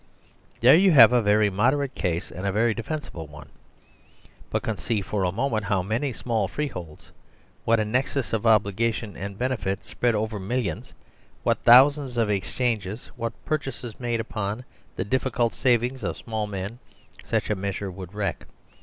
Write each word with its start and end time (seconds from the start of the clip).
There 0.61 0.73
you 0.73 0.93
have 0.93 1.13
a 1.13 1.21
very 1.21 1.51
moder 1.51 1.83
ate 1.83 1.93
case 1.93 2.31
and 2.31 2.43
a 2.43 2.51
very 2.51 2.73
defensible 2.73 3.27
one. 3.27 3.49
But 4.49 4.63
conceive 4.63 5.05
for 5.05 5.23
a 5.23 5.31
moment 5.31 5.65
how 5.65 5.83
many 5.83 6.11
small 6.11 6.47
freeholds, 6.47 7.11
what 7.65 7.79
a 7.79 7.85
nexus 7.85 8.33
of 8.33 8.47
obligation 8.47 9.15
and 9.15 9.37
benefit 9.37 9.85
spread 9.85 10.15
over 10.15 10.39
millions, 10.39 10.95
what 11.43 11.59
thousands 11.59 12.17
of 12.17 12.31
exchanges, 12.31 13.11
what 13.15 13.33
purchases 13.45 13.99
made 13.99 14.19
upon 14.19 14.65
the 14.95 15.05
difficult 15.05 15.53
savings 15.53 16.03
of 16.03 16.17
small 16.17 16.47
men 16.47 16.79
such 17.23 17.51
a 17.51 17.55
measure 17.55 17.91
would 17.91 18.15
wreck 18.15 18.47